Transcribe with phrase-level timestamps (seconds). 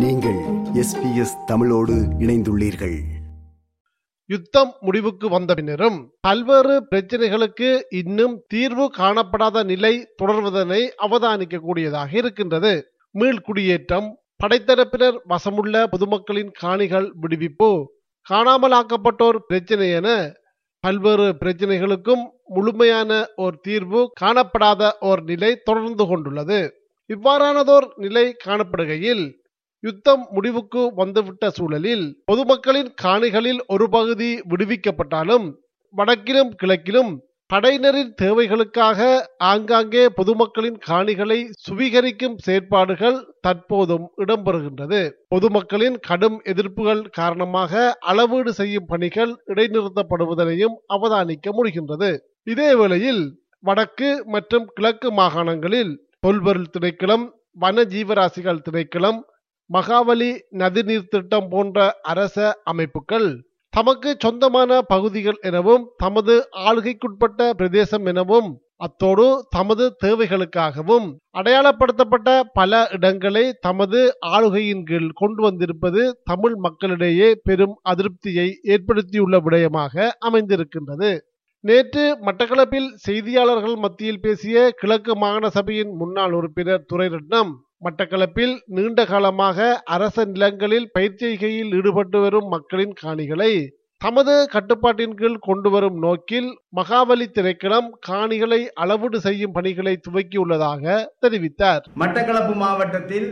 [0.00, 0.38] நீங்கள்
[0.80, 2.98] எஸ்பிஎஸ் தமிழோடு இணைந்துள்ளீர்கள்.
[4.26, 12.92] யுத்தம் முடிவுக்கு வந்த பின்னரும் பல்வேறு பிரச்சனைகளுக்கு இன்னும் தீர்வு காணப்படாத நிலை தொடர்வதனை அவதானிக்கக்கூடியதாக இருக்கின்றது.
[13.18, 17.84] மீள்குடியேற்றம் படைத்தரப்பினர் வசமுள்ள பொதுமக்களின் காணிகள் விடுவிப்பு
[18.30, 20.34] காணாமலாக்கப்பட்டோர் பிரச்சனை என
[20.80, 26.74] பல்வேறு பிரச்சனைகளுக்கும் முழுமையான ஓர் தீர்வு காணப்படாத ஓர் நிலை தொடர்ந்து கொண்டுள்ளது.
[27.06, 29.38] இவ்வாறானதோர் நிலை காணப்படுகையில்
[29.82, 35.46] யுத்தம் முடிவுக்கு வந்துவிட்ட சூழலில் பொதுமக்களின் காணிகளில் ஒரு பகுதி விடுவிக்கப்பட்டாலும்
[35.94, 37.12] வடக்கிலும் கிழக்கிலும்
[37.50, 38.98] படையினரின் தேவைகளுக்காக
[39.52, 43.16] ஆங்காங்கே பொதுமக்களின் காணிகளை சுவீகரிக்கும் செயற்பாடுகள்
[43.46, 45.00] தற்போதும் இடம்பெறுகின்றது.
[45.28, 52.10] பொதுமக்களின் கடும் எதிர்ப்புகள் காரணமாக அளவீடு செய்யும் பணிகள் இடைநிறுத்தப்படுவதனையும் அவதானிக்க முடிகின்றது.
[52.46, 53.22] இதேவேளையில்
[53.64, 59.20] வடக்கு மற்றும் கிழக்கு மாகாணங்களில் தொல்பொருள் திணைக்களம் வன ஜீவராசிகள் திணைக்களம்
[59.70, 63.28] மகாவலி நதிநீர் திட்டம் போன்ற அரச அமைப்புகள்
[63.74, 71.06] தமக்கு சொந்தமான பகுதிகள் எனவும் தமது ஆளுகைக்குட்பட்ட பிரதேசம் எனவும் அத்தோடு தமது தேவைகளுக்காகவும்
[71.38, 81.10] அடையாளப்படுத்தப்பட்ட பல இடங்களை தமது ஆளுகையின் கீழ் கொண்டு வந்திருப்பது தமிழ் மக்களிடையே பெரும் அதிருப்தியை ஏற்படுத்தியுள்ள விடயமாக அமைந்திருக்கின்றது.
[81.64, 87.52] நேற்று மட்டக்களப்பில் செய்தியாளர்கள் மத்தியில் பேசிய கிழக்கு மாகாண சபையின் முன்னாள் உறுப்பினர் துரைரட்னம்
[87.82, 93.52] மட்டக்களப்பில் நீண்ட காலமாக அரச நிலங்களில் பயிற்சிகையில் ஈடுபட்டு வரும் மக்களின் காணிகளை
[94.00, 100.84] தமது கட்டுப்பாட்டின் கீழ் கொண்டு வரும் நோக்கில் மகாபலி திரைக்களம் காணிகளை அளவீடு செய்யும் பணிகளை துவக்கியுள்ளதாக
[101.20, 101.82] தெரிவித்தார்.
[101.96, 103.28] மட்டக்களப்பு மாவட்டத்தில்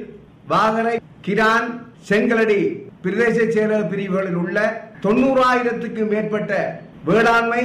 [0.49, 1.69] வாகரை கிரான்
[2.09, 2.61] செங்கலடி
[3.03, 4.59] பிரதேச செயலக பிரிவுகளில் உள்ள
[5.03, 6.53] தொண்ணூறாயிரத்துக்கு மேற்பட்ட
[7.05, 7.65] வேளாண்மை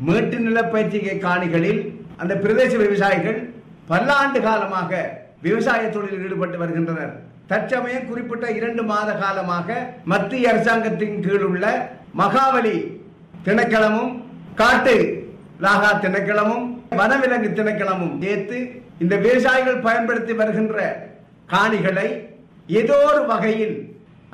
[0.00, 1.80] மேட்டு நில பயிற்சிகை காணிகளில்
[2.16, 3.40] அந்த பிரதேச விவசாயிகள்
[3.88, 4.92] பல்லாண்டு காலமாக
[5.44, 7.12] விவசாய தொழிலில் ஈடுபட்டு வருகின்றனர்.
[7.50, 9.68] தற்சமயம் குறிப்பிட்ட இரண்டு மாத காலமாக
[10.12, 11.64] மத்திய அரசாங்கத்தின் கீழ் உள்ள
[12.20, 12.76] மகாவலி
[13.46, 14.12] திணைக்களமும்
[14.60, 14.96] காட்டு
[15.64, 16.66] லாகா திணைக்களமும்
[17.00, 18.58] வனவிலங்கு திணைக்களமும் சேர்த்து
[19.04, 20.78] இந்த விவசாயிகள் பயன்படுத்தி வருகின்ற
[21.52, 22.08] காணிகளை
[22.80, 23.76] ஏதோ ஒரு வகையில்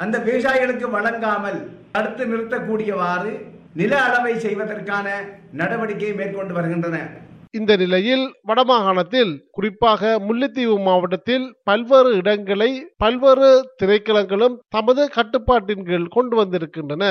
[0.05, 1.61] அந்த விவசாயிகளுக்கு வழங்காமல்
[1.95, 3.33] தடுத்து நிறுத்தக்கூடியவாறு
[3.81, 5.07] நில அளவை செய்வதற்கான
[5.61, 6.99] நடவடிக்கை மேற்கொண்டு வருகின்றன.
[7.59, 13.51] இந்த நிலையில் வடமாகாணத்தில் குறிப்பாக முல்லைத்தீவு மாவட்டத்தில் பல்வேறு இடங்களை பல்வேறு
[13.83, 17.05] திரைக்களங்களும் தமது கட்டுப்பாட்டின் கீழ் கொண்டு வந்திருக்கின்றன.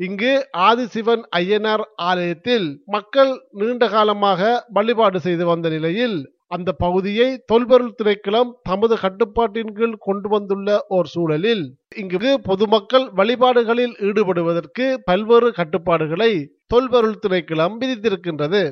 [0.00, 0.32] இங்கு
[0.68, 4.40] ஆதிசிவன் ஐயனார் ஆலயத்தில் மக்கள் நீண்ட காலமாக
[4.72, 6.16] வழிபாடு செய்து வந்த நிலையில்
[6.54, 11.64] அந்த பகுதியை தொல்பொருள் திரைக்களம் தமது கட்டுப்பாட்டின் கீழ் கொண்டு வந்துள்ள ஓர் சூழலில்
[11.96, 16.30] இங்கு பொதுமக்கள் வழிபாடுகளில் ஈடுபடுவதற்கு பல்வேறு கட்டுப்பாடுகளை
[16.66, 18.62] தொல்பொருள் திரைக்களம் விதித்திருக்கின்றது.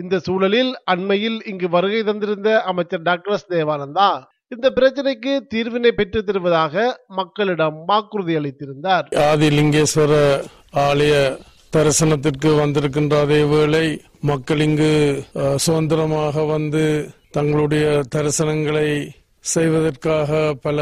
[0.00, 4.08] இந்த சூழலில் அண்மையில் இங்கு வருகை தந்திருந்த அமைச்சர் டாக்டர் தேவானந்தா
[4.52, 6.74] இந்த பிரச்சனைக்கு தீர்வினை பெற்று தருவதாக
[7.10, 9.06] மக்களிடம் வாக்குறுதி அளித்திருந்தார்.
[9.26, 10.12] ஆதிலிங்கேஸ்வர
[10.80, 11.14] ஆலய
[11.72, 13.84] தரிசனத்திற்கு வந்திருக்கின்ற அதே வேளை
[14.20, 14.90] மக்கள் இங்கு
[15.34, 16.82] அஹ், சுதந்திரமாக வந்து
[17.30, 17.84] தங்களுடைய
[18.14, 18.88] தரிசனங்களை
[19.44, 20.30] செய்வதற்காக
[20.62, 20.78] பல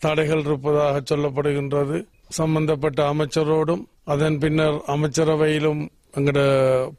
[0.00, 1.98] தடைகள் இருப்பதாக சொல்லப்படுகின்றது.
[2.30, 5.82] சம்பந்தப்பட்ட அமைச்சரோடும் அதன் பின்னர் அமைச்சரவையிலும்
[6.16, 6.40] எங்கட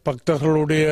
[0.03, 0.85] பக்தர்களுடைய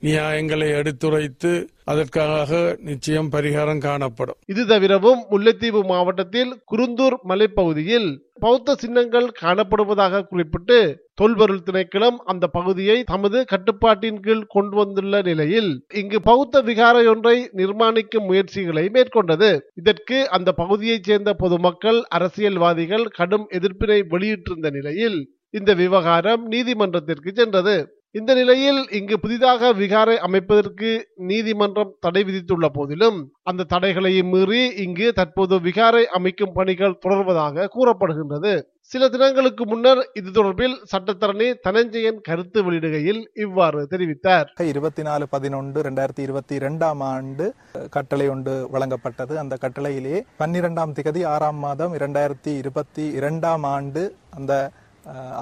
[0.00, 4.36] நியாயங்களை எடுத்துரைத்து அதற்காக நிச்சயம் பரிகாரம் காணப்படும்.
[4.46, 8.08] இது தவிரவும் முல்லைத்தீவு மாவட்டத்தில் குருந்தூர் மலைப்பகுதியில்
[8.40, 16.20] பௌத்த சின்னங்கள் காணப்படுவதாக குறிப்பிட்டு தொல்பொருள் திணைக்களம் அந்த பகுதியை தமது கட்டுப்பாட்டின் கீழ் கொண்டு வந்துள்ள நிலையில் இங்கு
[16.20, 19.60] பௌத்த விகாரையொன்றை நிர்மாணிக்கும் முயற்சிகளை மேற்கொண்டது.
[19.74, 25.18] இதற்கு அந்த பகுதியைச் சேர்ந்த பொதுமக்கள் அரசியல்வாதிகள் கடும் எதிர்ப்பினை வெளியிட்டிருந்த நிலையில்
[25.50, 27.76] இந்த விவகாரம் நீதிமன்றத்திற்கு சென்றது.
[28.10, 30.90] இந்த நிலையில் இங்கு புதிதாக விகாரை அமைப்பதற்கு
[31.30, 38.52] நீதிமன்றம் தடை விதித்துள்ள போதிலும் அந்த தடைகளையும் மீறி இங்கு தற்போது விகாரை அமைக்கும் பணிகள் தொடர்வதாக கூறப்படுகின்றது.
[38.92, 44.48] சில தினங்களுக்கு முன்னர் இது தொடர்பில் சட்டத்தரணி தனஞ்சயன் கருத்து வெளியிடுகையில் இவ்வாறு தெரிவித்தார்.
[44.72, 47.54] இருபத்தி நாலு பதினொன்று ரெண்டாயிரத்தி இருபத்தி இரண்டாம் ஆண்டு
[47.90, 49.36] கட்டளை ஒன்று வழங்கப்பட்டது.
[49.36, 54.70] அந்த கட்டளையிலே பன்னிரெண்டாம் திகதி ஆறாம் மாதம் இரண்டாயிரத்தி இருபத்தி இரண்டாம் ஆண்டு அந்த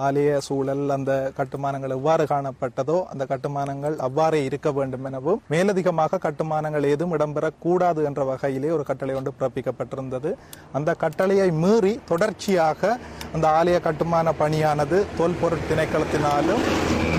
[0.07, 7.15] ஆலய சூழல் அந்த கட்டுமானங்கள் எவ்வாறு காணப்பட்டதோ அந்த கட்டுமானங்கள் அவ்வாறே இருக்க வேண்டும் எனவும் மேலதிகமாக கட்டுமானங்கள் ஏதும்
[7.17, 10.33] இடம்பெறக்கூடாது என்ற வகையிலே ஒரு கட்டளை ஒன்று பிறப்பிக்கப்பட்டிருந்தது.
[10.79, 12.99] அந்த கட்டளையை மீறி தொடர்ச்சியாக
[13.35, 16.65] அந்த ஆலய கட்டுமான பணியானது தொல்பொருட் திணைக்களத்தினாலும்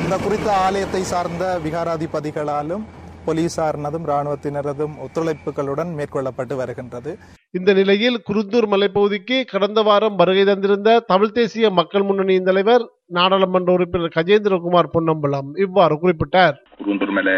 [0.03, 2.85] இந்த குறித்த ஆலயத்தை சார்ந்த விகாராதிபதிகளாலும்
[3.27, 7.11] போலீசாரினதும் இராணுவத்தினரதும் ஒத்துழைப்புகளுடன் மேற்கொள்ளப்பட்டு வருகின்றது.
[7.55, 14.15] இந்த நிலையில் குருந்தூர் மலைப்பகுதிக்கு கடந்த வாரம் வருகை தந்திருந்த தமிழ் தேசிய மக்கள் முன்னணியின் தலைவர் நாடாளுமன்ற உறுப்பினர்
[14.15, 16.55] கஜேந்திரகுமார் பொன்னம்பலம் இவ்வாறு குறிப்பிட்டார்.
[16.79, 17.37] குருந்தூர்மலை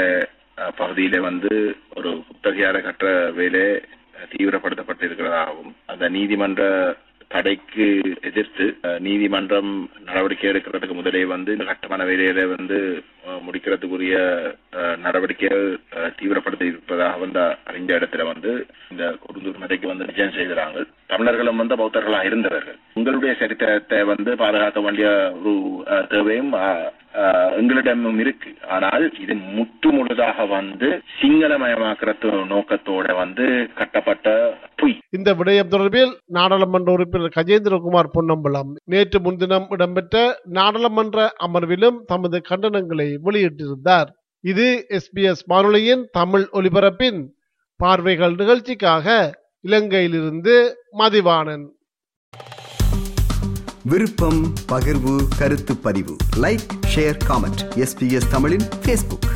[0.58, 1.52] அஹ், பகுதியில வந்து
[1.96, 3.64] ஒரு குத்தகையார கற்ற வேலை
[4.32, 6.62] தீவிரப்படுத்தப்பட்டிருக்கிறதாகவும் அந்த நீதிமன்ற
[7.34, 7.86] தடைக்கு
[8.28, 8.66] எதிர்த்து
[9.06, 9.72] நீதிமன்றம்
[10.06, 12.78] நடவடிக்கை எடுக்கிறதுக்கு முதலே வந்து இந்த கட்டமான வேலையில வந்து
[13.46, 14.16] முடிக்கிறதுக்குரிய
[15.06, 15.66] நடவடிக்கைகள்
[16.20, 18.52] தீவிரப்படுத்தி இருப்பதாக வந்து அறிஞ்ச இடத்துல வந்து
[18.92, 22.78] இந்த குருந்தூர் மதைக்கு வந்து நிஜம் செய்கிறாங்க தமிழர்களும் வந்து பௌத்தர்களாக இருந்தவர்கள்.
[23.00, 25.10] உங்களுடைய சரித்திரத்தை வந்து பாதுகாக்க வேண்டிய
[25.40, 25.54] ஒரு
[26.14, 26.54] தேவையும்
[27.60, 28.50] எங்களிடமும் இருக்கு.
[28.76, 30.90] ஆனால் இது முற்று முழுதாக வந்து
[31.20, 33.46] சிங்களமயமாக்குறது நோக்கத்தோட வந்து
[33.80, 34.34] கட்டப்பட்ட
[35.10, 44.10] இந்த விடயம் தொடர்பில் நாடாளுமன்ற உறுப்பினர் கஜேந்திரகுமார் பொன்னம்பலம் நேற்று முன்தினம் இடம்பெற்ற நாடாளுமன்ற அமர்விலும் தமது கண்டனங்களை வெளியிட்டிருந்தார்.
[44.42, 47.28] இது எஸ்பிஎஸ் வானொலியின் தமிழ் ஒலிபரப்பின்
[47.76, 49.38] பார்வைகள் நிகழ்ச்சிக்காக
[49.68, 51.66] இலங்கையிலிருந்து மதிவாணன்.
[53.84, 56.16] விருப்பம் பகிர்வு கருத்து பதிவு.
[56.36, 59.30] லைக் ஷேர் காமெண்ட் எஸ்பிஎஸ் தமிழின் பேஸ்புக்